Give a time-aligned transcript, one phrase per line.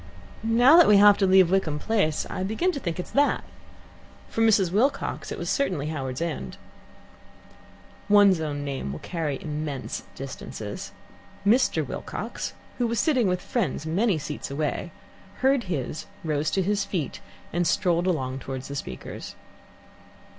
[0.41, 3.43] "Now that we have to leave Wickham Place, I begin to think it's that.
[4.29, 4.71] For Mrs.
[4.71, 6.57] Wilcox it was certainly Howards End."
[8.09, 10.91] One's own name will carry immense distances.
[11.45, 11.85] Mr.
[11.87, 14.91] Wilcox, who was sitting with friends many seats away,
[15.41, 17.19] heard his, rose to his feet,
[17.53, 19.35] and strolled along towards the speakers.